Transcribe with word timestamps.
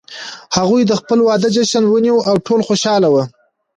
هغوی 0.57 0.81
د 0.87 0.91
خپل 0.99 1.19
واده 1.27 1.49
جشن 1.55 1.83
ونیو 1.87 2.17
او 2.29 2.35
ټول 2.45 2.59
خوشحال 2.67 3.03
وو 3.07 3.23